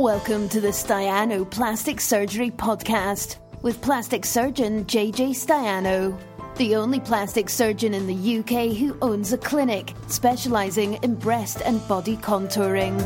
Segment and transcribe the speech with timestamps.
[0.00, 6.18] Welcome to the Staiano Plastic Surgery Podcast with plastic surgeon JJ Staiano,
[6.56, 11.86] the only plastic surgeon in the UK who owns a clinic specialising in breast and
[11.86, 12.98] body contouring.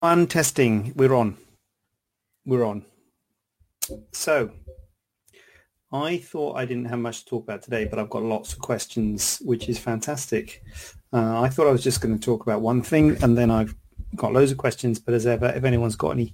[0.00, 0.92] One testing.
[0.94, 1.38] We're on.
[2.44, 2.84] We're on.
[4.12, 4.50] So,
[5.92, 8.60] I thought I didn't have much to talk about today, but I've got lots of
[8.60, 10.62] questions, which is fantastic.
[11.12, 13.74] Uh, I thought I was just going to talk about one thing, and then I've
[14.14, 15.00] got loads of questions.
[15.00, 16.32] But as ever, if anyone's got any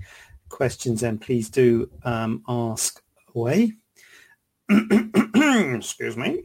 [0.50, 3.02] questions, then please do um, ask
[3.34, 3.72] away.
[4.70, 6.42] Excuse me.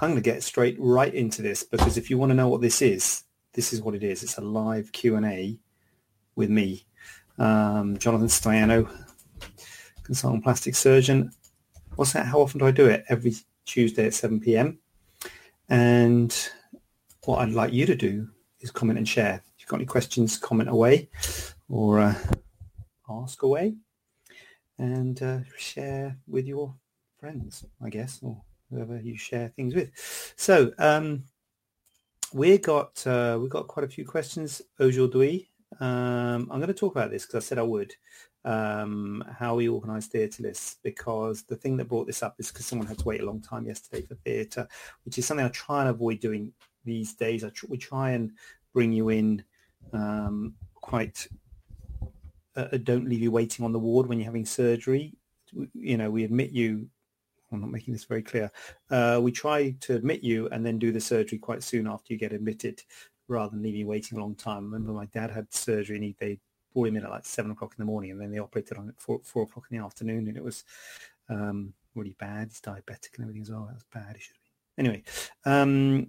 [0.00, 2.60] I'm going to get straight right into this because if you want to know what
[2.60, 3.22] this is,
[3.52, 4.22] this is what it is.
[4.22, 5.58] It's a live Q&A
[6.34, 6.86] with me,
[7.38, 8.90] um, Jonathan Staiano,
[10.02, 11.30] consultant plastic surgeon.
[11.96, 12.26] What's that?
[12.26, 13.04] How often do I do it?
[13.08, 14.78] Every Tuesday at 7 p.m.
[15.68, 16.36] And
[17.24, 18.28] what I'd like you to do
[18.60, 19.42] is comment and share.
[19.54, 21.08] If you've got any questions, comment away
[21.68, 22.14] or uh,
[23.08, 23.74] ask away
[24.78, 26.74] and uh, share with your
[27.18, 29.90] friends, I guess, or whoever you share things with.
[30.36, 31.24] So um,
[32.32, 35.48] we got uh, we got quite a few questions aujourd'hui.
[35.80, 37.94] Um, I'm going to talk about this because I said I would.
[38.44, 42.66] Um, how we organise theatre lists because the thing that brought this up is because
[42.66, 44.66] someone had to wait a long time yesterday for theatre,
[45.04, 46.52] which is something I try and avoid doing
[46.84, 47.44] these days.
[47.44, 48.32] I tr- we try and
[48.72, 49.44] bring you in
[49.92, 51.28] um, quite.
[52.56, 55.14] Uh, uh don't leave you waiting on the ward when you're having surgery.
[55.74, 56.88] You know, we admit you.
[57.52, 58.50] I'm not making this very clear.
[58.90, 62.18] Uh, we try to admit you and then do the surgery quite soon after you
[62.18, 62.82] get admitted
[63.28, 64.62] rather than leaving you waiting a long time.
[64.62, 66.38] I remember my dad had surgery and he, they
[66.72, 68.88] brought him in at like seven o'clock in the morning and then they operated on
[68.88, 70.64] it four, four o'clock in the afternoon and it was
[71.28, 72.48] um, really bad.
[72.48, 73.66] He's diabetic and everything as well.
[73.66, 74.16] That was bad.
[74.16, 74.50] He should be.
[74.78, 75.02] Anyway,
[75.44, 76.08] um,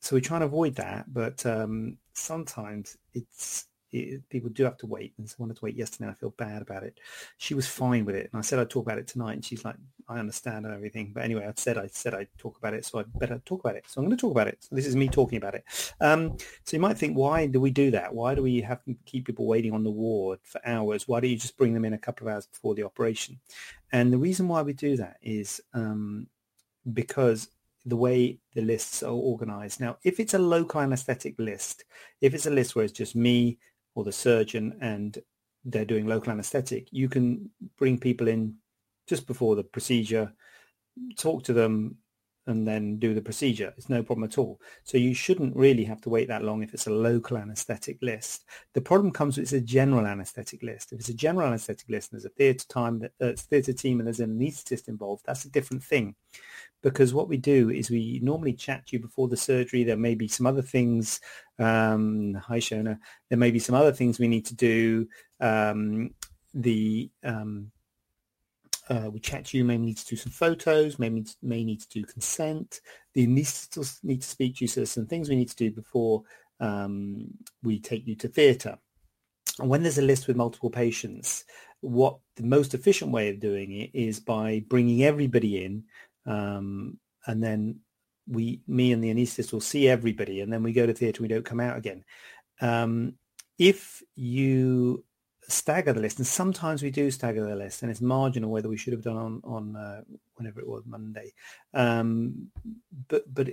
[0.00, 4.86] so we try and avoid that, but um, sometimes it's it, people do have to
[4.86, 6.10] wait, and so I had to wait yesterday.
[6.10, 6.98] I feel bad about it.
[7.38, 9.64] She was fine with it, and I said I'd talk about it tonight, and she's
[9.64, 9.76] like,
[10.08, 13.04] "I understand everything." But anyway, I said I said I'd talk about it, so I
[13.18, 13.84] better talk about it.
[13.88, 14.58] So I'm going to talk about it.
[14.60, 15.64] So this is me talking about it.
[16.00, 18.14] Um, so you might think, why do we do that?
[18.14, 21.08] Why do we have to keep people waiting on the ward for hours?
[21.08, 23.38] Why don't you just bring them in a couple of hours before the operation?
[23.92, 26.26] And the reason why we do that is um,
[26.92, 27.48] because
[27.86, 29.80] the way the lists are organized.
[29.80, 31.84] Now, if it's a local anesthetic list,
[32.20, 33.58] if it's a list where it's just me,
[33.94, 35.18] or the surgeon and
[35.64, 38.54] they're doing local anesthetic, you can bring people in
[39.06, 40.32] just before the procedure,
[41.16, 41.96] talk to them,
[42.46, 43.72] and then do the procedure.
[43.76, 44.60] It's no problem at all.
[44.82, 48.44] So you shouldn't really have to wait that long if it's a local anesthetic list.
[48.74, 50.92] The problem comes with it's a general anesthetic list.
[50.92, 54.06] If it's a general anesthetic list and there's a theatre time, uh, theatre team, and
[54.06, 56.14] there's an anaesthetist involved, that's a different thing
[56.84, 59.84] because what we do is we normally chat to you before the surgery.
[59.84, 61.18] There may be some other things.
[61.58, 62.98] Um, hi, Shona.
[63.30, 65.08] There may be some other things we need to do.
[65.40, 66.14] Um,
[66.52, 67.72] the um,
[68.88, 69.64] uh, we chat to you.
[69.64, 70.98] May need to do some photos.
[70.98, 72.80] Maybe may need to do consent.
[73.14, 74.68] The anaesthetists need to speak to you.
[74.68, 76.22] So there's some things we need to do before
[76.60, 77.26] um,
[77.62, 78.78] we take you to theatre.
[79.58, 81.44] And when there's a list with multiple patients,
[81.80, 85.84] what the most efficient way of doing it is by bringing everybody in
[86.26, 87.80] um, and then
[88.26, 91.18] we, me and the anaesthetist will see everybody, and then we go to theatre.
[91.18, 92.04] And We don't come out again.
[92.60, 93.14] Um,
[93.58, 95.04] if you
[95.48, 98.76] stagger the list, and sometimes we do stagger the list, and it's marginal whether we
[98.76, 100.02] should have done on on uh,
[100.36, 101.32] whenever it was Monday.
[101.72, 102.48] Um,
[103.08, 103.50] but but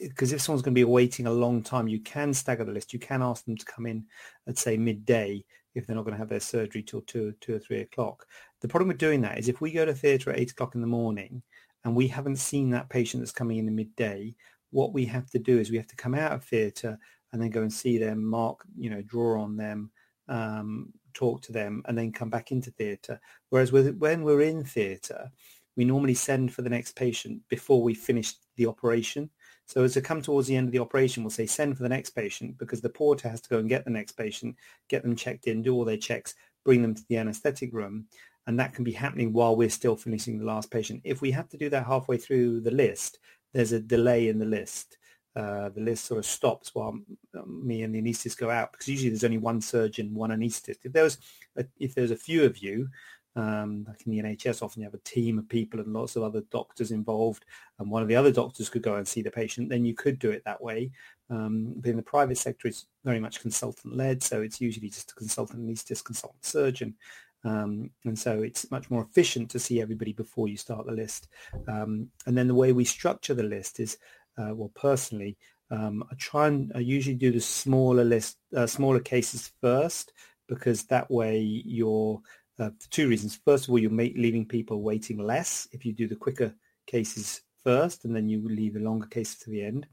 [0.00, 2.92] because if someone's going to be waiting a long time, you can stagger the list.
[2.92, 4.04] You can ask them to come in
[4.46, 5.44] at say midday
[5.74, 8.26] if they're not going to have their surgery till two two or three o'clock.
[8.60, 10.80] The problem with doing that is if we go to theatre at eight o'clock in
[10.80, 11.42] the morning
[11.84, 14.34] and we haven't seen that patient that's coming in at midday,
[14.70, 16.98] what we have to do is we have to come out of theatre
[17.32, 19.90] and then go and see them, mark, you know, draw on them,
[20.28, 23.20] um, talk to them, and then come back into theatre.
[23.50, 25.30] Whereas with, when we're in theatre,
[25.76, 29.30] we normally send for the next patient before we finish the operation.
[29.66, 31.88] So as we come towards the end of the operation, we'll say send for the
[31.88, 34.56] next patient because the porter has to go and get the next patient,
[34.88, 38.06] get them checked in, do all their checks, bring them to the anaesthetic room
[38.48, 41.02] and that can be happening while we're still finishing the last patient.
[41.04, 43.18] If we have to do that halfway through the list,
[43.52, 44.96] there's a delay in the list.
[45.38, 46.98] Uh, the list sort of stops while
[47.46, 50.84] me and the anaesthetist go out because usually there's only one surgeon, one anaesthetist.
[50.84, 51.18] If there's
[51.56, 52.88] a, if there's a few of you,
[53.36, 56.24] um, like in the NHS, often you have a team of people and lots of
[56.24, 57.44] other doctors involved,
[57.78, 59.68] and one of the other doctors could go and see the patient.
[59.68, 60.90] Then you could do it that way.
[61.30, 65.14] Um, but in the private sector, it's very much consultant-led, so it's usually just a
[65.14, 66.96] consultant anaesthetist, consultant surgeon,
[67.44, 71.28] Um, and so it's much more efficient to see everybody before you start the list.
[71.68, 73.98] Um, and then the way we structure the list is,
[74.38, 75.36] uh, well, personally,
[75.70, 80.12] um, I try and I usually do the smaller list, uh, smaller cases first,
[80.48, 82.20] because that way you're,
[82.58, 83.38] uh, for two reasons.
[83.44, 86.54] First of all, you're make, leaving people waiting less if you do the quicker
[86.86, 89.86] cases first, and then you leave the longer cases to the end.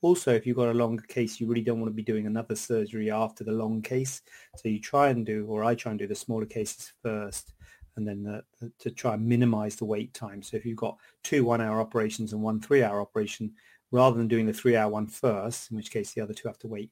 [0.00, 2.54] Also, if you've got a longer case, you really don't want to be doing another
[2.54, 4.22] surgery after the long case.
[4.56, 7.52] So you try and do, or I try and do the smaller cases first,
[7.96, 10.40] and then the, the, to try and minimize the wait time.
[10.40, 13.54] So if you've got two one-hour operations and one three-hour operation,
[13.90, 16.66] rather than doing the three-hour one first, in which case the other two have to
[16.66, 16.90] wait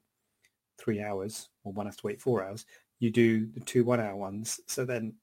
[0.79, 2.65] three hours, or one has to wait four hours,
[2.99, 4.59] you do the two one-hour ones.
[4.67, 5.13] So then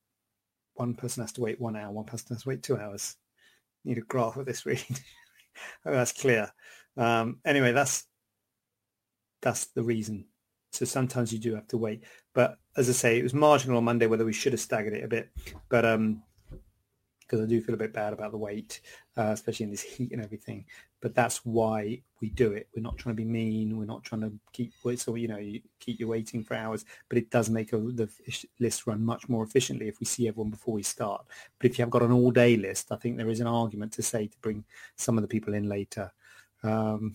[0.75, 3.17] one person has to wait one hour, one person has to wait two hours.
[3.85, 4.85] Need a graph of this really.
[5.87, 6.51] oh, that's clear.
[6.97, 8.07] Um, anyway, that's
[9.43, 10.27] that's the reason.
[10.73, 12.05] So sometimes you do have to wait.
[12.35, 15.05] But as I say, it was marginal on Monday whether we should have staggered it
[15.05, 15.31] a bit.
[15.69, 16.23] But um,
[17.27, 18.81] because I do feel a bit bad about the wait,
[19.17, 20.65] uh, especially in this heat and everything.
[21.01, 22.69] But that's why we do it.
[22.75, 23.77] We're not trying to be mean.
[23.77, 26.85] We're not trying to keep so you know you keep you waiting for hours.
[27.09, 28.09] But it does make a, the
[28.59, 31.27] list run much more efficiently if we see everyone before we start.
[31.59, 33.93] But if you have got an all day list, I think there is an argument
[33.95, 34.65] to say to bring
[34.97, 36.11] some of the people in later.
[36.63, 37.15] Um,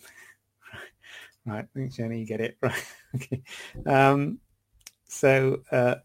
[1.45, 2.19] right, thanks, Jenny.
[2.19, 2.85] You get it right.
[3.15, 3.41] okay.
[3.85, 4.39] Um,
[5.07, 5.95] so uh,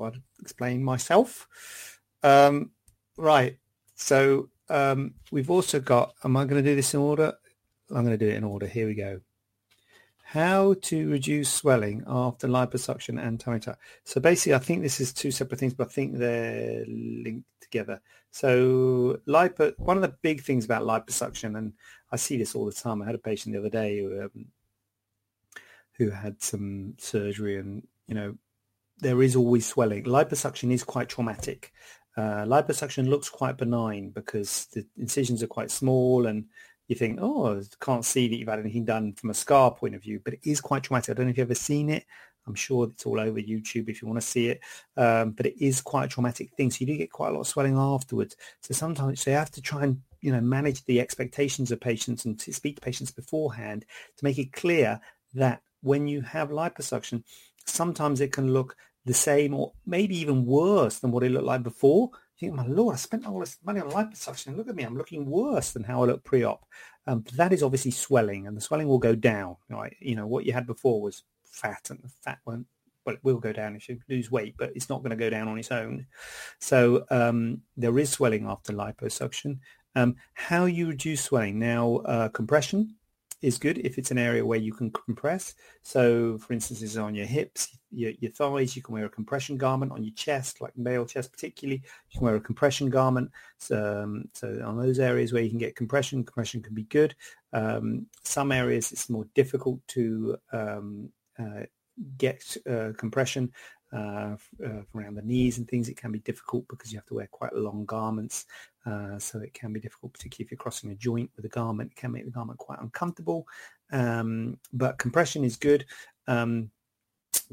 [0.00, 2.00] I'd explain myself.
[2.22, 2.72] Um,
[3.18, 3.58] right.
[3.94, 6.14] So um, we've also got.
[6.24, 7.34] Am I going to do this in order?
[7.90, 8.66] I'm going to do it in order.
[8.66, 9.20] Here we go.
[10.22, 13.78] How to reduce swelling after liposuction and tummy tuck.
[14.04, 18.00] So basically, I think this is two separate things, but I think they're linked together.
[18.30, 21.72] So lipo, one of the big things about liposuction, and
[22.12, 23.00] I see this all the time.
[23.00, 24.46] I had a patient the other day who um,
[25.94, 28.36] who had some surgery, and you know
[28.98, 30.04] there is always swelling.
[30.04, 31.72] Liposuction is quite traumatic.
[32.18, 36.46] Uh, liposuction looks quite benign because the incisions are quite small, and
[36.88, 39.94] you think, oh, I can't see that you've had anything done from a scar point
[39.94, 41.10] of view, but it is quite traumatic.
[41.10, 42.04] I don't know if you've ever seen it.
[42.44, 44.60] I'm sure it's all over YouTube if you want to see it,
[44.96, 46.72] um, but it is quite a traumatic thing.
[46.72, 48.34] So you do get quite a lot of swelling afterwards.
[48.62, 52.40] So sometimes they have to try and you know manage the expectations of patients and
[52.40, 53.84] to speak to patients beforehand
[54.16, 55.00] to make it clear
[55.34, 57.22] that when you have liposuction,
[57.66, 58.76] sometimes it can look
[59.08, 62.10] the same or maybe even worse than what it looked like before.
[62.36, 64.56] You think, my lord, I spent all this money on liposuction.
[64.56, 66.64] Look at me, I'm looking worse than how I looked pre-op.
[67.08, 69.56] Um, that is obviously swelling, and the swelling will go down.
[69.68, 69.96] Right?
[69.98, 72.66] You know what you had before was fat, and the fat won't.
[73.04, 75.30] Well, it will go down if you lose weight, but it's not going to go
[75.30, 76.06] down on its own.
[76.60, 79.60] So um, there is swelling after liposuction.
[79.94, 81.96] Um, how you reduce swelling now?
[82.04, 82.94] Uh, compression
[83.40, 85.54] is good if it's an area where you can compress.
[85.82, 88.74] So, for instance, is on your hips, your, your, thighs.
[88.74, 91.82] You can wear a compression garment on your chest, like male chest particularly.
[92.10, 93.30] You can wear a compression garment.
[93.58, 97.14] So, um, so on those areas where you can get compression, compression can be good.
[97.52, 101.62] Um, some areas it's more difficult to um, uh,
[102.16, 103.52] get uh, compression
[103.92, 105.88] uh, uh, around the knees and things.
[105.88, 108.46] It can be difficult because you have to wear quite long garments.
[108.86, 111.92] Uh, so it can be difficult, particularly if you're crossing a joint with a garment.
[111.92, 113.46] It can make the garment quite uncomfortable.
[113.92, 115.84] Um, but compression is good.
[116.26, 116.70] Um,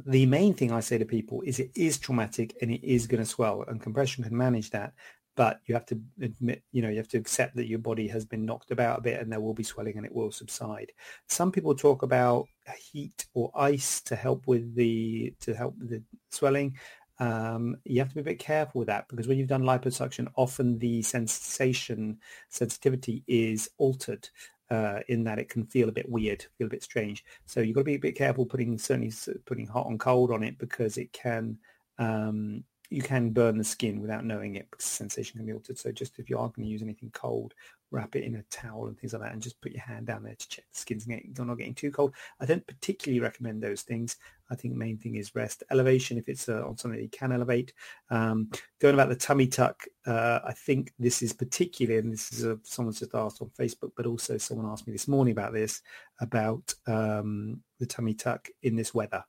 [0.05, 3.23] the main thing I say to people is it is traumatic and it is going
[3.23, 4.93] to swell and compression can manage that
[5.35, 8.25] but you have to admit, you know, you have to accept that your body has
[8.25, 10.91] been knocked about a bit and there will be swelling and it will subside.
[11.27, 16.01] Some people talk about heat or ice to help with the, to help the
[16.35, 16.77] swelling.
[17.19, 20.27] Um, you have to be a bit careful with that because when you've done liposuction,
[20.35, 24.29] often the sensation sensitivity is altered.
[24.71, 27.23] Uh, in that it can feel a bit weird, feel a bit strange.
[27.45, 29.13] So you've got to be a bit careful putting certainly
[29.45, 31.59] putting hot on cold on it because it can
[31.99, 35.77] um, you can burn the skin without knowing it because the sensation can be altered.
[35.77, 37.53] So just if you are going to use anything cold,
[37.91, 40.23] wrap it in a towel and things like that and just put your hand down
[40.23, 42.13] there to check the skin's not getting too cold.
[42.39, 44.17] I don't particularly recommend those things.
[44.49, 45.63] I think the main thing is rest.
[45.71, 47.73] Elevation, if it's uh, on something you can elevate.
[48.09, 48.49] Um,
[48.79, 52.59] going about the tummy tuck, uh, I think this is particularly, and this is a,
[52.63, 55.81] someone's just asked on Facebook, but also someone asked me this morning about this,
[56.19, 59.23] about um, the tummy tuck in this weather.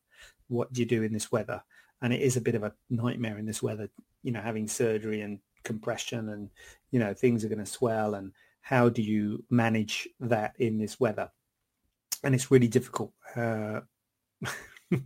[0.49, 1.63] What do you do in this weather?
[2.03, 3.89] and it is a bit of a nightmare in this weather.
[4.23, 6.51] You know, having surgery and compression, and
[6.91, 8.33] you know things are going to swell, and
[8.67, 11.31] how do you manage that in this weather?
[12.25, 13.13] And it's really difficult.
[13.37, 13.83] Uh,
[14.93, 14.99] uh,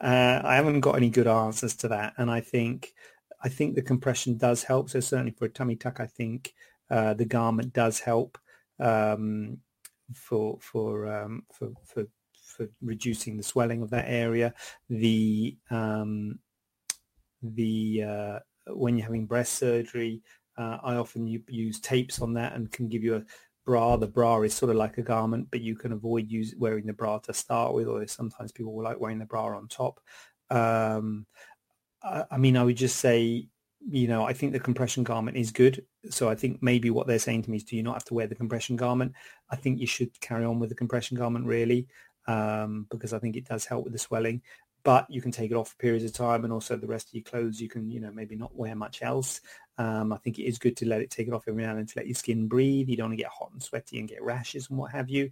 [0.00, 2.94] I haven't got any good answers to that, and I think
[3.42, 4.88] I think the compression does help.
[4.88, 6.54] So certainly for a tummy tuck, I think
[6.88, 8.38] uh, the garment does help
[8.80, 9.58] um,
[10.14, 12.06] for for um, for for
[12.42, 14.54] for reducing the swelling of that area.
[14.88, 16.38] The um,
[17.42, 20.22] the uh, when you're having breast surgery,
[20.56, 23.24] uh, I often use tapes on that and can give you a
[23.64, 23.96] bra.
[23.96, 26.92] The bra is sort of like a garment, but you can avoid use, wearing the
[26.92, 30.00] bra to start with, or sometimes people will like wearing the bra on top.
[30.50, 31.26] Um,
[32.02, 33.48] I, I mean, I would just say,
[33.86, 35.84] you know, I think the compression garment is good.
[36.08, 38.14] So I think maybe what they're saying to me is, do you not have to
[38.14, 39.12] wear the compression garment?
[39.50, 41.88] I think you should carry on with the compression garment really,
[42.26, 44.42] um, because I think it does help with the swelling
[44.84, 47.14] but you can take it off for periods of time and also the rest of
[47.14, 49.40] your clothes you can you know maybe not wear much else
[49.78, 51.78] um, i think it is good to let it take it off every now and
[51.78, 52.88] then to let your skin breathe.
[52.88, 55.30] You don't want to get hot and sweaty and get rashes and what have you.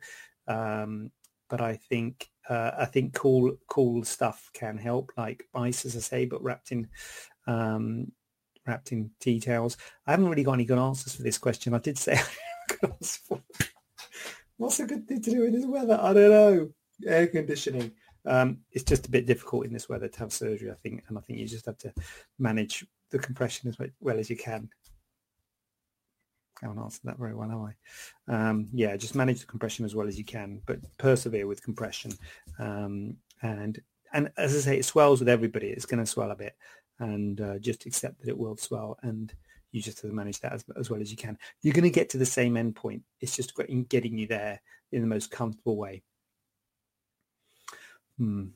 [0.48, 1.10] Um,
[1.48, 6.00] but i think uh, i think cool cool stuff can help like ice as i
[6.00, 6.88] say but wrapped in
[7.46, 8.10] um,
[8.66, 9.76] wrapped in tea towels.
[10.06, 11.74] I haven't really got any good answers for this question.
[11.74, 12.20] I did say
[14.56, 15.98] what's a good thing to do in this weather?
[16.00, 16.70] I don't know.
[17.06, 17.92] Air conditioning.
[18.24, 21.18] Um, it's just a bit difficult in this weather to have surgery, I think, and
[21.18, 21.92] I think you just have to
[22.38, 24.68] manage the compression as well as you can.
[26.62, 28.48] I haven't answered that very well, have I?
[28.48, 32.12] Um, yeah, just manage the compression as well as you can, but persevere with compression.
[32.58, 33.80] Um, and
[34.12, 35.68] and as I say, it swells with everybody.
[35.68, 36.56] It's going to swell a bit,
[36.98, 39.32] and uh, just accept that it will swell, and
[39.72, 41.36] you just have to manage that as, as well as you can.
[41.62, 43.02] You're going to get to the same end point.
[43.20, 43.54] It's just
[43.88, 44.60] getting you there
[44.92, 46.02] in the most comfortable way.
[48.18, 48.48] Hmm.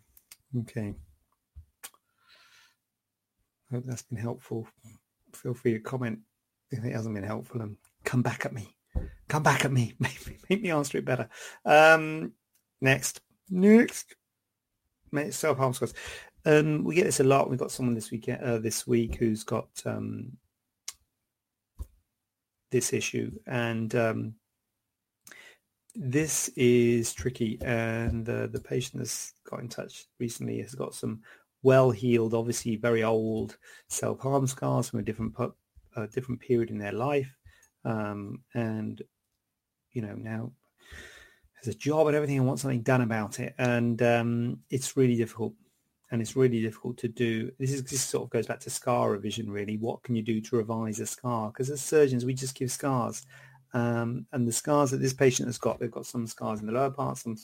[0.61, 0.95] Okay.
[3.73, 4.69] Hope that's been helpful.
[5.33, 6.21] Feel free to comment
[6.71, 8.77] if it hasn't been helpful and come back at me.
[9.29, 9.95] Come back at me.
[9.99, 11.29] Make me, make me answer it better.
[11.65, 12.33] Um,
[12.81, 13.21] next.
[13.51, 14.15] Next.
[15.31, 15.95] Self-harm scores.
[16.45, 17.51] Um, we get this a lot.
[17.51, 20.37] We've got someone this week, uh, this week who's got um,
[22.71, 24.35] this issue, and um,
[25.97, 31.23] this is tricky and uh, the patient that's got in touch recently has got some
[31.63, 33.57] well-healed obviously very old
[33.89, 35.35] self-harm scars from a different
[36.13, 37.35] different period in their life
[37.85, 39.03] um, and
[39.93, 40.53] you know now
[41.67, 43.55] has a job and everything and wants something done about it.
[43.59, 45.55] And um, it's really difficult.
[46.13, 47.51] And it's really difficult to do.
[47.59, 49.77] This is this sort of goes back to scar revision really.
[49.77, 51.49] What can you do to revise a scar?
[51.49, 53.27] Because as surgeons we just give scars.
[53.75, 56.73] Um, and the scars that this patient has got, they've got some scars in the
[56.73, 57.37] lower part, some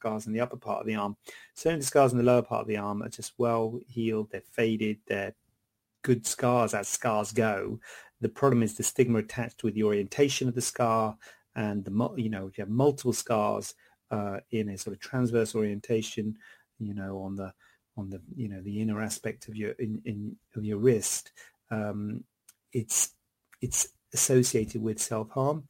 [0.00, 1.16] scars in the upper part of the arm.
[1.54, 4.40] Certainly the scars in the lower part of the arm are just well healed, they're
[4.40, 5.34] faded, they're
[6.02, 7.78] good scars as scars go.
[8.22, 11.16] The problem is the stigma attached with the orientation of the scar
[11.54, 13.74] and the, you know, if you have multiple scars
[14.10, 16.36] uh, in a sort of transverse orientation,
[16.78, 17.52] you know, on the,
[17.96, 21.32] on the, you know, the inner aspect of your, in, in of your wrist,
[21.70, 22.24] um,
[22.72, 23.14] it's,
[23.60, 25.64] it's associated with self-harm.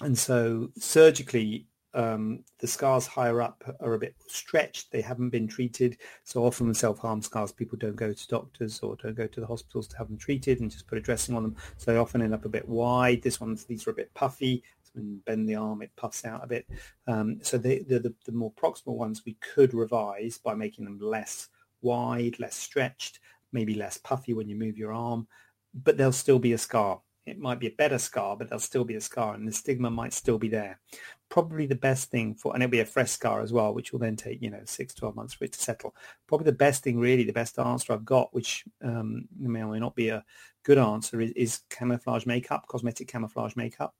[0.00, 4.90] And so surgically, um, the scars higher up are a bit stretched.
[4.90, 5.98] They haven't been treated.
[6.24, 9.88] So often self-harm scars, people don't go to doctors or don't go to the hospitals
[9.88, 11.56] to have them treated and just put a dressing on them.
[11.76, 13.22] So they often end up a bit wide.
[13.22, 14.62] This one's, these are a bit puffy.
[14.94, 16.66] You bend the arm, it puffs out a bit.
[17.06, 21.48] Um, so the, the more proximal ones we could revise by making them less
[21.80, 23.20] wide, less stretched,
[23.52, 25.26] maybe less puffy when you move your arm,
[25.74, 28.84] but there'll still be a scar it might be a better scar, but there'll still
[28.84, 30.80] be a scar and the stigma might still be there.
[31.28, 34.00] Probably the best thing for, and it'll be a fresh scar as well, which will
[34.00, 35.94] then take, you know, six, 12 months for it to settle.
[36.26, 39.78] Probably the best thing really, the best answer I've got, which um, may or may
[39.78, 40.24] not be a
[40.64, 43.94] good answer is, is camouflage makeup, cosmetic camouflage makeup,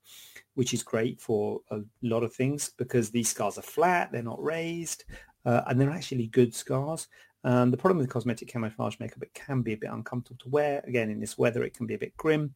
[0.55, 4.43] which is great for a lot of things because these scars are flat, they're not
[4.43, 5.05] raised,
[5.45, 7.07] uh, and they're actually good scars.
[7.45, 10.81] Um, the problem with cosmetic camouflage makeup, it can be a bit uncomfortable to wear.
[10.87, 12.53] Again, in this weather, it can be a bit grim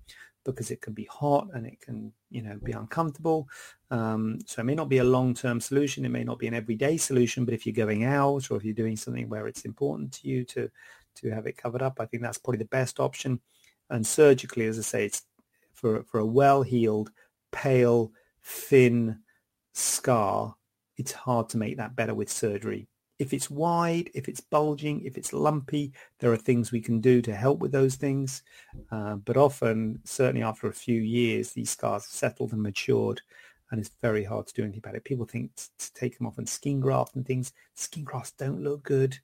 [0.53, 3.47] because it can be hot and it can, you know, be uncomfortable.
[3.91, 6.05] Um, so it may not be a long-term solution.
[6.05, 8.73] It may not be an everyday solution, but if you're going out or if you're
[8.73, 10.69] doing something where it's important to you to,
[11.15, 13.39] to have it covered up, I think that's probably the best option.
[13.89, 15.23] And surgically, as I say, it's
[15.73, 17.11] for, for a well-healed,
[17.51, 18.11] pale,
[18.43, 19.19] thin
[19.73, 20.55] scar,
[20.97, 22.87] it's hard to make that better with surgery.
[23.19, 27.21] If it's wide, if it's bulging, if it's lumpy, there are things we can do
[27.24, 28.43] to help with those things.
[28.91, 33.21] Uh, but often, certainly after a few years, these scars have settled and matured
[33.71, 35.03] and it's very hard to do anything about it.
[35.03, 37.53] People think to take them off and skin graft and things.
[37.75, 39.17] Skin grafts don't look good.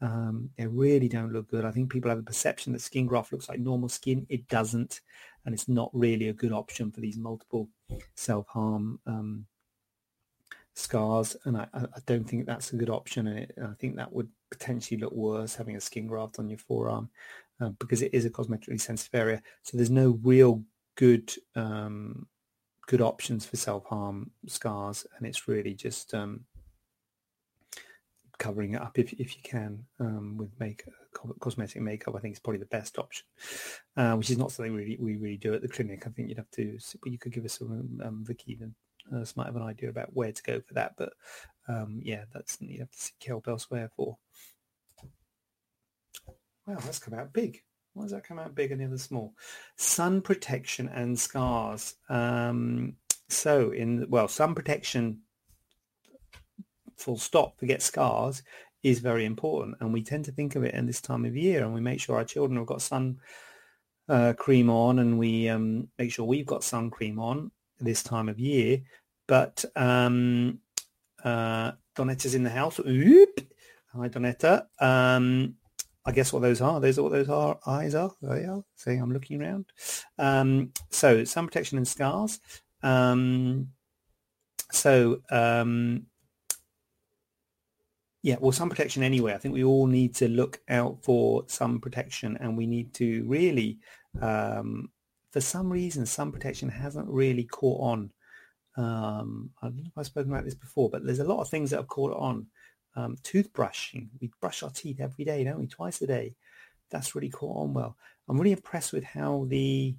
[0.00, 1.64] Um, they really don't look good.
[1.64, 4.26] I think people have a perception that skin graft looks like normal skin.
[4.28, 5.00] It doesn't,
[5.44, 7.68] and it's not really a good option for these multiple
[8.14, 9.46] self-harm um,
[10.74, 13.28] scars, and I, I, don't think that's a good option.
[13.28, 16.58] And it, I think that would potentially look worse having a skin graft on your
[16.58, 17.08] forearm
[17.60, 19.42] uh, because it is a cosmetically sensitive area.
[19.62, 20.62] So there's no real
[20.96, 22.26] good um,
[22.86, 26.40] good options for self harm scars, and it's really just um,
[28.38, 30.84] covering it up if if you can um, with make
[31.40, 32.16] cosmetic makeup.
[32.16, 33.26] I think is probably the best option,
[33.96, 36.04] uh, which is not something really we really do at the clinic.
[36.06, 36.78] I think you'd have to.
[37.04, 38.74] You could give us some um, then
[39.12, 40.94] uh, might have an idea about where to go for that.
[40.96, 41.12] But
[41.68, 44.18] um, yeah, that's you have to seek help elsewhere for.
[46.66, 47.62] Wow, that's come out big.
[47.92, 49.34] Why does that come out big and the other small?
[49.76, 51.94] Sun protection and scars.
[52.08, 52.94] Um,
[53.28, 55.20] so in well, sun protection,
[56.96, 57.58] full stop.
[57.58, 58.42] Forget scars
[58.82, 61.64] is very important, and we tend to think of it in this time of year,
[61.64, 63.18] and we make sure our children have got sun
[64.08, 68.28] uh, cream on, and we um, make sure we've got sun cream on this time
[68.28, 68.80] of year.
[69.26, 70.60] But um,
[71.22, 72.78] uh, Donetta's in the house.
[72.80, 73.40] Oop.
[73.94, 74.66] Hi, Donetta.
[74.80, 75.54] Um,
[76.04, 76.80] I guess what those are.
[76.80, 78.10] Those are what those are, eyes are.
[78.20, 78.62] There they are.
[78.76, 79.66] See, I'm looking around.
[80.18, 82.40] Um, so sun protection and scars.
[82.82, 83.68] Um,
[84.70, 86.06] so um,
[88.24, 89.34] yeah, well, sun protection anyway.
[89.34, 93.22] I think we all need to look out for sun protection, and we need to
[93.26, 93.80] really,
[94.20, 94.90] um,
[95.34, 98.12] for some reason, sun protection hasn't really caught on.
[98.76, 101.48] Um, I don't know if I've spoken about this before, but there's a lot of
[101.48, 102.46] things that have caught on
[102.94, 104.10] um, toothbrushing.
[104.20, 105.66] We brush our teeth every day, don't we?
[105.66, 106.36] Twice a day.
[106.92, 107.96] That's really caught on well.
[108.28, 109.96] I'm really impressed with how the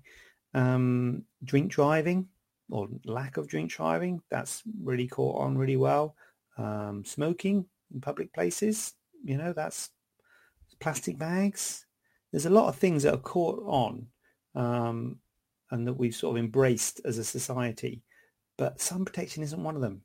[0.54, 2.30] um, drink driving
[2.70, 6.16] or lack of drink driving, that's really caught on really well.
[6.58, 9.90] Um, smoking in public places, you know, that's
[10.80, 11.88] plastic bags.
[12.32, 14.08] There's a lot of things that are caught on
[14.56, 15.20] um,
[15.76, 18.02] and that we've sort of embraced as a society.
[18.58, 20.02] But sun protection isn't one of them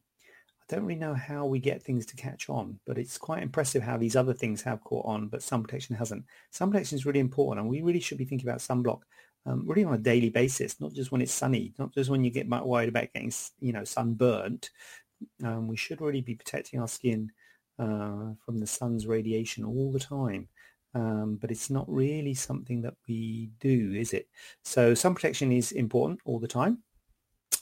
[0.71, 3.83] I don't really know how we get things to catch on, but it's quite impressive
[3.83, 6.25] how these other things have caught on, but sun protection hasn't.
[6.51, 9.01] Sun protection is really important, and we really should be thinking about sunblock
[9.47, 12.31] um, really on a daily basis, not just when it's sunny, not just when you
[12.31, 14.71] get worried about getting, you know, sunburnt.
[15.43, 17.33] Um, we should really be protecting our skin
[17.79, 20.49] uh, from the sun's radiation all the time.
[20.95, 24.29] Um, but it's not really something that we do, is it?
[24.65, 26.83] So sun protection is important all the time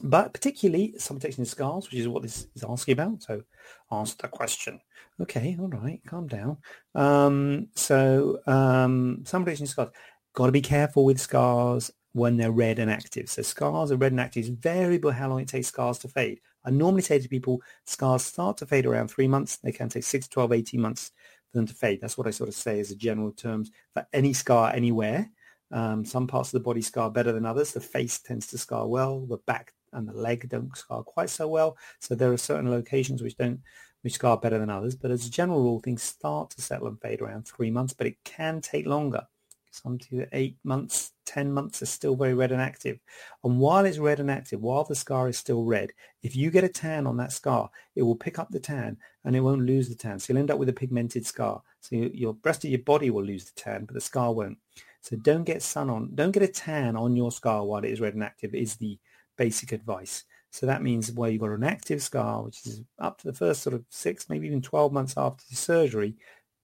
[0.03, 3.23] but particularly sun protection in scars, which is what this is asking about.
[3.23, 3.43] So
[3.91, 4.81] answer the question.
[5.21, 6.59] Okay, all right, calm down.
[6.95, 9.91] Um, so um, sun protection in scars,
[10.35, 13.29] got to be careful with scars when they're red and active.
[13.29, 14.47] So scars are red and active.
[14.47, 16.41] It's variable how long it takes scars to fade.
[16.65, 19.57] I normally say to people, scars start to fade around three months.
[19.57, 21.13] They can take six, 12, 18 months
[21.53, 22.01] them to fade.
[22.01, 25.31] That's what I sort of say as a general terms for any scar anywhere.
[25.71, 27.73] Um, some parts of the body scar better than others.
[27.73, 29.27] The face tends to scar well.
[29.27, 31.77] The back and the leg don't scar quite so well.
[32.01, 33.61] So there are certain locations which don't
[34.03, 34.95] which scar better than others.
[34.95, 38.07] But as a general rule, things start to settle and fade around three months, but
[38.07, 39.27] it can take longer.
[39.71, 42.99] Some to eight months, 10 months are still very red and active.
[43.45, 46.65] And while it's red and active, while the scar is still red, if you get
[46.65, 49.89] a tan on that scar, it will pick up the tan and it won't lose
[49.89, 50.19] the tan.
[50.19, 51.63] So you'll end up with a pigmented scar.
[51.81, 54.59] So your rest of your body will lose the tan, but the scar won't.
[55.03, 58.01] So don't get sun on, don't get a tan on your scar while it is
[58.01, 58.99] red and active is the
[59.37, 60.25] basic advice.
[60.51, 63.63] So that means where you've got an active scar, which is up to the first
[63.63, 66.17] sort of six, maybe even 12 months after the surgery,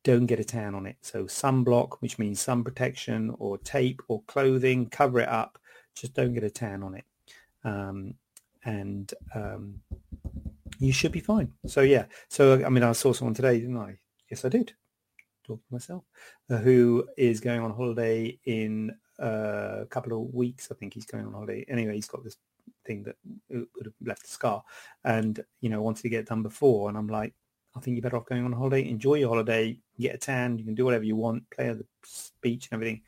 [0.05, 0.97] don't get a tan on it.
[1.01, 5.59] So sunblock, which means sun protection or tape or clothing, cover it up.
[5.97, 7.05] Just don't get a tan on it.
[7.65, 8.15] Um,
[8.65, 9.81] and um,
[10.79, 11.51] you should be fine.
[11.67, 12.05] So yeah.
[12.29, 13.99] So I mean, I saw someone today, didn't I?
[14.31, 14.75] Yes, I did.
[15.47, 16.05] Talk to myself.
[16.49, 20.69] Uh, who is going on holiday in uh, a couple of weeks?
[20.71, 21.65] I think he's going on holiday.
[21.69, 22.37] Anyway, he's got this
[22.87, 23.17] thing that
[23.49, 24.63] would have left a scar
[25.05, 27.33] and you know wanted to get it done before and i'm like
[27.77, 30.59] i think you're better off going on a holiday enjoy your holiday get a tan
[30.59, 31.87] you can do whatever you want play at the
[32.41, 33.01] beach and everything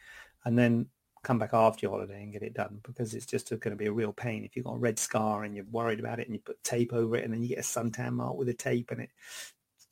[0.45, 0.87] and then
[1.23, 3.87] come back after your holiday and get it done because it's just going to be
[3.87, 6.37] a real pain if you've got a red scar and you're worried about it and
[6.37, 8.93] you put tape over it and then you get a suntan mark with a tape
[8.93, 9.11] and it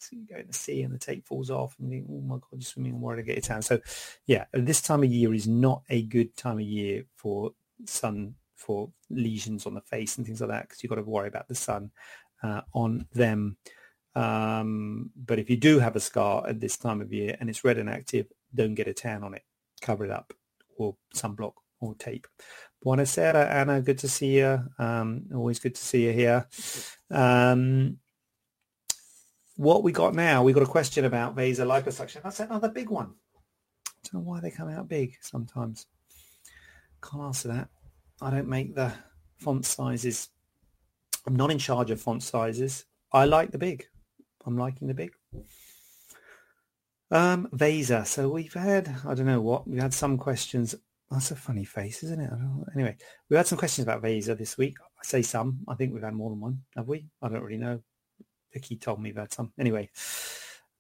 [0.05, 2.21] so you go in the sea and the tape falls off and you think, oh
[2.21, 3.63] my god, you're swimming and worried to get it tan.
[3.63, 3.81] So
[4.27, 7.53] yeah, this time of year is not a good time of year for
[7.87, 11.29] sun for lesions on the face and things like that because you've got to worry
[11.29, 11.91] about the sun
[12.43, 13.57] uh, on them.
[14.14, 17.64] Um, but if you do have a scar at this time of year and it's
[17.64, 19.42] red and active, don't get a tan on it.
[19.81, 20.33] Cover it up
[20.77, 22.27] or sunblock or tape.
[22.85, 23.81] Buonasera, Anna.
[23.81, 24.62] Good to see you.
[24.79, 26.46] Um, always good to see you here.
[27.11, 27.98] Um,
[29.57, 32.22] what we got now, we got a question about Vaser liposuction.
[32.22, 33.14] That's another big one.
[33.87, 35.87] I don't know why they come out big sometimes.
[37.03, 37.68] Can't answer that.
[38.20, 38.92] I don't make the
[39.38, 40.29] font sizes.
[41.27, 42.85] I'm not in charge of font sizes.
[43.12, 43.87] I like the big.
[44.47, 45.13] I'm liking the big.
[47.11, 48.07] Um, Vaser.
[48.07, 50.75] So we've had, I don't know what, we've had some questions.
[51.11, 52.31] That's a funny face, isn't it?
[52.75, 52.97] Anyway,
[53.29, 54.77] we had some questions about Vaser this week.
[54.81, 55.61] I say some.
[55.69, 56.63] I think we've had more than one.
[56.77, 57.07] Have we?
[57.23, 57.81] I don't really know.
[58.53, 59.53] Vicky told me had some.
[59.59, 59.91] Anyway,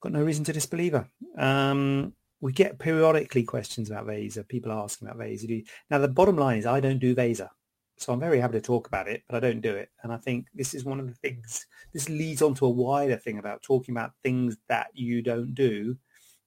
[0.00, 1.08] got no reason to disbelieve her.
[1.36, 4.46] Um, we get periodically questions about Vaser.
[4.46, 5.64] People asking about Vaser.
[5.90, 7.48] Now, the bottom line is I don't do Vaser.
[7.96, 9.88] So I'm very happy to talk about it, but I don't do it.
[10.02, 13.16] And I think this is one of the things, this leads on to a wider
[13.16, 15.96] thing about talking about things that you don't do,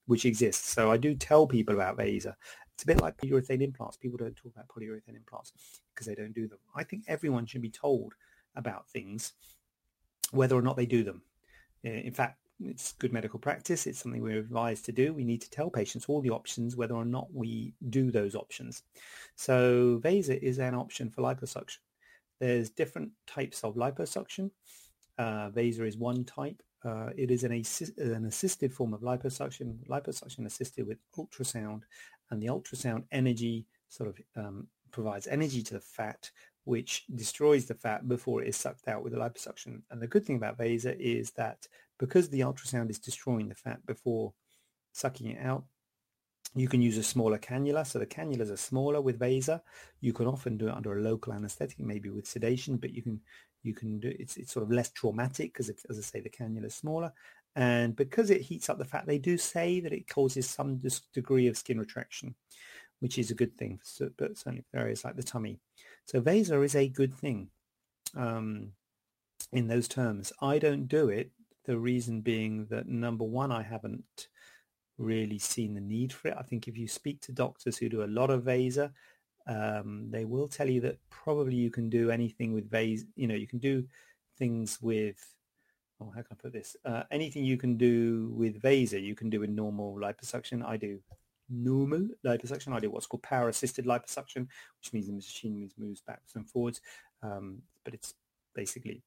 [0.06, 0.66] which exist.
[0.66, 2.34] So I do tell people about Vaser.
[2.74, 3.96] It's a bit like polyurethane implants.
[3.96, 5.52] People don't talk about polyurethane implants
[5.92, 6.58] because they don't do them.
[6.76, 8.12] I think everyone should be told
[8.54, 9.32] about things,
[10.30, 11.22] whether or not they do them.
[11.82, 13.86] In fact, it's good medical practice.
[13.86, 15.12] It's something we're advised to do.
[15.12, 18.82] We need to tell patients all the options, whether or not we do those options.
[19.36, 21.78] So Vaser is an option for liposuction.
[22.40, 24.50] There's different types of liposuction.
[25.18, 26.62] Uh, Vaser is one type.
[26.84, 27.52] Uh, it is an,
[27.98, 31.82] an assisted form of liposuction, liposuction assisted with ultrasound,
[32.30, 36.30] and the ultrasound energy sort of um, provides energy to the fat,
[36.68, 39.80] which destroys the fat before it is sucked out with the liposuction.
[39.90, 41.66] And the good thing about Vaser is that
[41.98, 44.34] because the ultrasound is destroying the fat before
[44.92, 45.64] sucking it out,
[46.54, 47.86] you can use a smaller cannula.
[47.86, 49.62] So the cannulas are smaller with Vaser.
[50.02, 53.18] You can often do it under a local anesthetic, maybe with sedation, but you can
[53.62, 56.66] you can do it's it's sort of less traumatic because as I say the cannula
[56.66, 57.12] is smaller.
[57.56, 60.82] And because it heats up the fat, they do say that it causes some
[61.14, 62.34] degree of skin retraction,
[63.00, 63.80] which is a good thing,
[64.16, 65.60] but certainly for areas like the tummy.
[66.06, 67.48] So Vaser is a good thing
[68.16, 68.72] um,
[69.52, 70.32] in those terms.
[70.40, 71.30] I don't do it
[71.68, 74.28] the reason being that number one, I haven't
[74.96, 76.36] really seen the need for it.
[76.36, 78.90] I think if you speak to doctors who do a lot of Vaser,
[79.46, 83.04] um, they will tell you that probably you can do anything with Vaser.
[83.16, 83.84] You know, you can do
[84.38, 85.22] things with,
[86.00, 86.74] oh, how can I put this?
[86.86, 90.64] Uh, anything you can do with Vaser, you can do with normal liposuction.
[90.66, 91.00] I do
[91.50, 92.72] normal liposuction.
[92.72, 94.48] I do what's called power-assisted liposuction,
[94.80, 96.80] which means the machine moves backwards and forwards.
[97.22, 98.14] Um, but it's
[98.54, 99.02] basically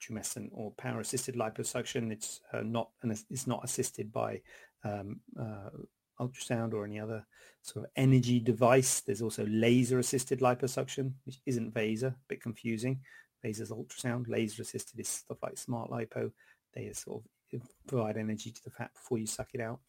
[0.00, 2.12] tumescent or power assisted liposuction.
[2.12, 4.40] It's uh, not and it's not assisted by
[4.84, 5.70] um, uh,
[6.20, 7.24] ultrasound or any other
[7.62, 9.00] sort of energy device.
[9.00, 13.00] There's also laser assisted liposuction, which isn't Vaser, a bit confusing.
[13.42, 14.28] Vaser's ultrasound.
[14.28, 16.32] Laser assisted is stuff like smart lipo.
[16.74, 19.80] They sort of provide energy to the fat before you suck it out.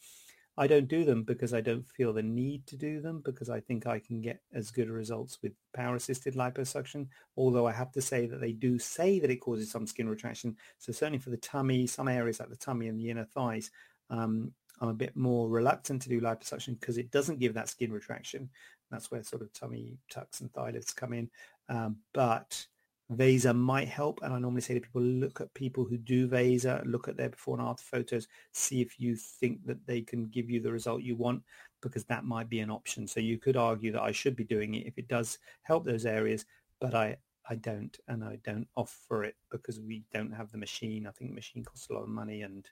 [0.59, 3.61] I don't do them because I don't feel the need to do them because I
[3.61, 8.27] think I can get as good results with power-assisted liposuction, although I have to say
[8.27, 10.57] that they do say that it causes some skin retraction.
[10.77, 13.71] So certainly for the tummy, some areas like the tummy and the inner thighs,
[14.09, 17.93] um, I'm a bit more reluctant to do liposuction because it doesn't give that skin
[17.93, 18.49] retraction.
[18.91, 21.29] That's where sort of tummy tucks and thigh lifts come in.
[21.69, 22.65] Um, but
[23.11, 24.19] Vaser might help.
[24.21, 27.29] And I normally say to people, look at people who do Vaser, look at their
[27.29, 31.01] before and after photos, see if you think that they can give you the result
[31.01, 31.41] you want,
[31.81, 33.07] because that might be an option.
[33.07, 36.05] So you could argue that I should be doing it if it does help those
[36.05, 36.45] areas,
[36.79, 37.17] but I,
[37.49, 41.07] I don't, and I don't offer it because we don't have the machine.
[41.07, 42.43] I think the machine costs a lot of money.
[42.43, 42.69] And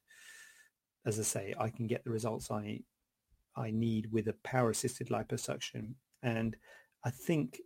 [1.05, 2.81] as I say, I can get the results I,
[3.55, 5.93] I need with a power assisted liposuction.
[6.21, 6.55] And
[7.03, 7.59] I think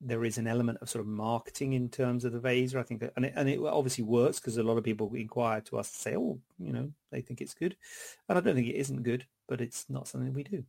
[0.00, 2.76] there is an element of sort of marketing in terms of the Vaser.
[2.76, 5.60] I think that, and it, and it obviously works because a lot of people inquire
[5.62, 7.76] to us to say, oh, you know, they think it's good.
[8.28, 10.64] And I don't think it isn't good, but it's not something we do.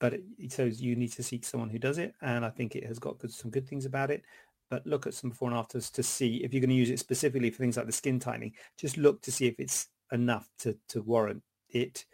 [0.00, 2.14] But it, so you need to seek someone who does it.
[2.20, 4.22] And I think it has got good, some good things about it.
[4.68, 6.98] But look at some before and afters to see if you're going to use it
[6.98, 8.52] specifically for things like the skin tightening.
[8.76, 12.04] Just look to see if it's enough to, to warrant it.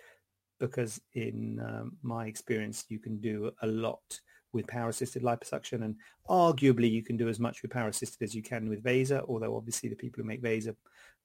[0.60, 4.20] Because in um, my experience, you can do a lot
[4.52, 5.96] with power-assisted liposuction, and
[6.28, 9.88] arguably you can do as much with power-assisted as you can with Vaser, although obviously
[9.88, 10.74] the people who make Vaser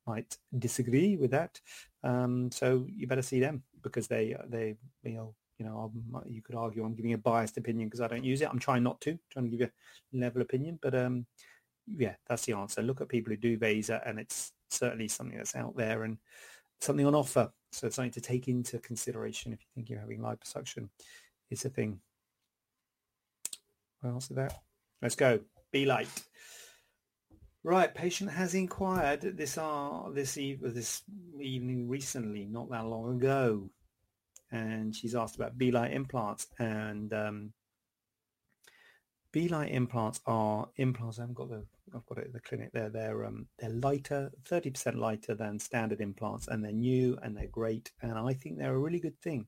[0.05, 1.59] might disagree with that.
[2.03, 5.91] Um, so you better see them because they they you know you know
[6.27, 8.49] you could argue I'm giving a biased opinion because I don't use it.
[8.49, 11.25] I'm trying not to, I'm trying to give you a level opinion, but um,
[11.87, 12.81] yeah, that's the answer.
[12.81, 16.17] Look at people who do Vaser, and it's certainly something that's out there and
[16.81, 17.51] something on offer.
[17.71, 20.89] So it's something to take into consideration if you think you're having liposuction.
[21.49, 21.99] It's a thing.
[24.01, 24.53] What else that?
[25.01, 25.39] Let's go.
[25.71, 26.09] Be light.
[27.63, 31.03] Right, patient has inquired this uh, this eve this
[31.41, 33.69] evening recently, not that long ago,
[34.51, 36.47] and she's asked about B-Lite implants.
[36.59, 37.53] And um,
[39.35, 41.19] light implants are implants.
[41.19, 42.89] I haven't got the I've got it at the clinic there.
[42.89, 47.47] They're um, they're lighter, thirty percent lighter than standard implants, and they're new and they're
[47.47, 47.91] great.
[48.01, 49.47] And I think they're a really good thing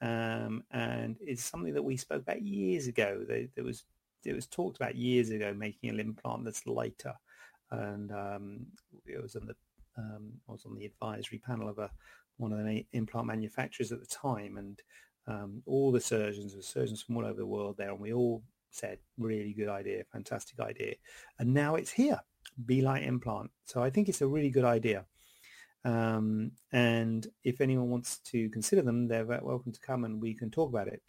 [0.00, 3.24] um, and it's something that we spoke about years ago.
[3.26, 3.84] There, there, was
[4.24, 7.14] it was talked about years ago making an implant that's lighter,
[7.70, 8.66] and um,
[9.06, 9.54] it was on the
[9.98, 11.90] um, I was on the advisory panel of a
[12.38, 14.80] one of the implant manufacturers at the time, and
[15.26, 18.42] um, all the surgeons were surgeons from all over the world there, and we all
[18.70, 20.94] said really good idea, fantastic idea,
[21.38, 22.20] and now it's here,
[22.64, 23.50] B-Lite implant.
[23.64, 25.04] So I think it's a really good idea.
[25.84, 30.50] Um, and if anyone wants to consider them, they're welcome to come and we can
[30.50, 31.02] talk about it.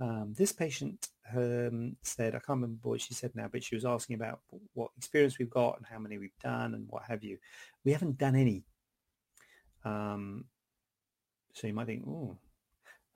[0.00, 3.84] Um, this patient um, said, I can't remember what she said now, but she was
[3.84, 4.40] asking about
[4.72, 7.38] what experience we've got and how many we've done and what have you.
[7.84, 8.64] We haven't done any.
[9.84, 10.46] Um,
[11.52, 12.36] so you might think, oh,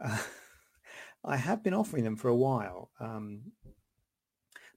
[0.03, 0.18] uh,
[1.25, 3.40] I have been offering them for a while, um,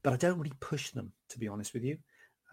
[0.01, 1.99] but I don't really push them, to be honest with you.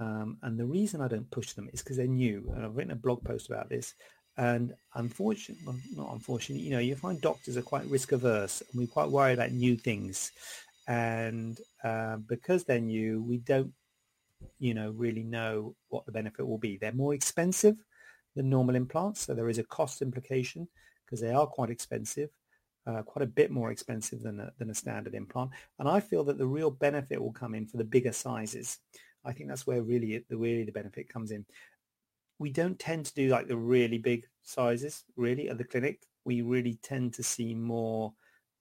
[0.01, 2.51] Um, and the reason I don't push them is because they're new.
[2.55, 3.95] And I've written a blog post about this.
[4.37, 8.87] And unfortunately, not unfortunately, you know, you find doctors are quite risk averse and we're
[8.87, 10.31] quite worried about new things.
[10.87, 13.73] And uh, because they're new, we don't,
[14.61, 16.77] you know, really know what the benefit will be.
[16.77, 17.77] They're more expensive
[18.37, 19.23] than normal implants.
[19.23, 20.69] So there is a cost implication
[21.05, 22.31] because they are quite expensive.
[22.87, 25.51] Uh, quite a bit more expensive than a, than a standard implant.
[25.79, 28.79] And I feel that the real benefit will come in for the bigger sizes.
[29.25, 31.45] I think that's where really the really the benefit comes in.
[32.39, 36.03] We don't tend to do like the really big sizes really at the clinic.
[36.25, 38.13] We really tend to see more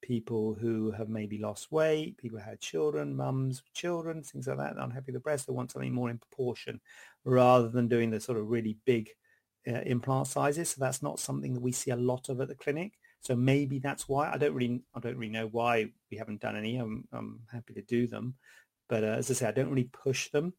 [0.02, 4.78] people who have maybe lost weight, people who had children, mums, children, things like that,
[4.78, 6.80] unhappy with the breast, they want something more in proportion
[7.26, 9.10] rather than doing the sort of really big
[9.68, 10.70] uh, implant sizes.
[10.70, 12.94] So that's not something that we see a lot of at the clinic.
[13.20, 16.56] So maybe that's why I don't really I don't really know why we haven't done
[16.56, 16.78] any.
[16.78, 18.36] I'm I'm happy to do them,
[18.90, 20.54] but uh, as I say, I don't really push them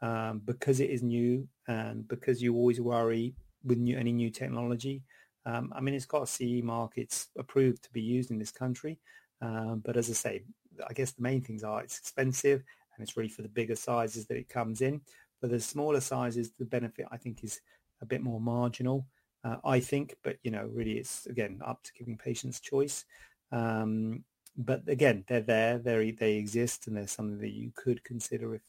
[0.00, 5.02] um, because it is new and because you always worry with new, any new technology.
[5.46, 6.92] Um, I mean, it's got a CE mark.
[6.96, 8.98] It's approved to be used in this country.
[9.40, 10.44] Um, but as I say,
[10.88, 12.62] I guess the main things are it's expensive
[12.94, 15.00] and it's really for the bigger sizes that it comes in.
[15.40, 17.60] For the smaller sizes, the benefit I think is
[18.00, 19.06] a bit more marginal.
[19.44, 23.04] Uh, I think, but you know, really, it's again up to giving patients choice.
[23.50, 24.24] Um,
[24.56, 28.62] but again, they're there, they they exist, and they're something that you could consider if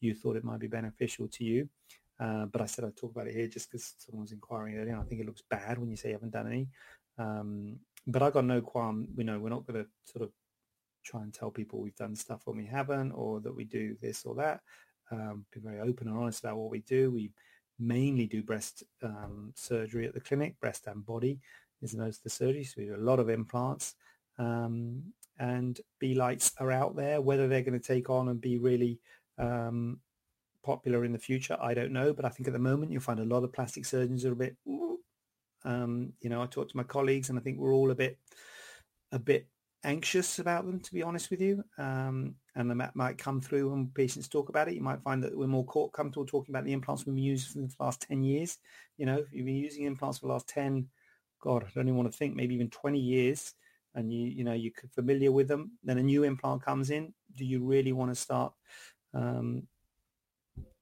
[0.00, 1.68] you thought it might be beneficial to you.
[2.18, 4.98] Uh, but I said I'd talk about it here just because someone was inquiring earlier.
[4.98, 6.68] I think it looks bad when you say you haven't done any.
[7.18, 9.08] Um, but I got no qualm.
[9.16, 10.30] You know, we're not going to sort of
[11.02, 14.24] try and tell people we've done stuff when we haven't, or that we do this
[14.24, 14.60] or that.
[15.10, 17.10] Um, be very open and honest about what we do.
[17.10, 17.32] We
[17.78, 21.38] mainly do breast um, surgery at the clinic, breast and body
[21.82, 22.64] is most of the surgery.
[22.64, 23.94] So we do a lot of implants.
[24.38, 25.02] Um,
[25.40, 27.20] and B-Lites are out there.
[27.20, 29.00] Whether they're going to take on and be really
[29.38, 29.98] um,
[30.62, 32.12] popular in the future, I don't know.
[32.12, 34.36] But I think at the moment you'll find a lot of plastic surgeons are a
[34.36, 34.56] bit,
[35.64, 38.18] um, you know, I talk to my colleagues and I think we're all a bit,
[39.12, 39.48] a bit
[39.82, 41.64] anxious about them, to be honest with you.
[41.78, 44.74] Um, and that might come through when patients talk about it.
[44.74, 47.76] You might find that we're more comfortable talking about the implants we've been using for
[47.78, 48.58] the last 10 years.
[48.98, 50.86] You know, if you've been using implants for the last 10,
[51.40, 53.54] God, I don't even want to think, maybe even 20 years,
[53.94, 57.12] and you, you know, you're familiar with them, then a new implant comes in.
[57.36, 58.52] Do you really want to start
[59.14, 59.64] um,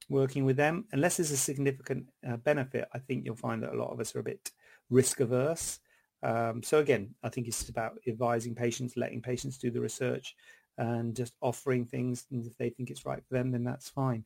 [0.09, 0.85] working with them.
[0.91, 4.15] Unless there's a significant uh, benefit, I think you'll find that a lot of us
[4.15, 4.51] are a bit
[4.89, 5.79] risk averse.
[6.21, 10.35] Um, so again, I think it's about advising patients, letting patients do the research
[10.77, 12.25] and just offering things.
[12.31, 14.25] And if they think it's right for them, then that's fine.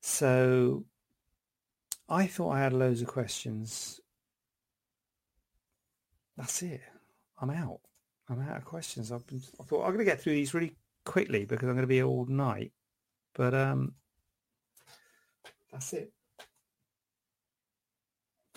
[0.00, 0.84] So
[2.08, 4.00] I thought I had loads of questions.
[6.36, 6.80] That's it.
[7.44, 7.80] I'm out.
[8.30, 9.12] I'm out of questions.
[9.12, 11.82] I've been, I thought I'm going to get through these really quickly because I'm going
[11.82, 12.72] to be all night.
[13.34, 13.92] But um,
[15.70, 16.10] that's it.